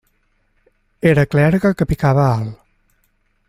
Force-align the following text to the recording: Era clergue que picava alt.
Era 1.11 1.27
clergue 1.33 1.73
que 1.81 1.89
picava 1.93 2.27
alt. 2.41 2.59